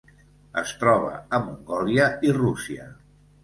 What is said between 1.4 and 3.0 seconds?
Mongòlia i Rússia.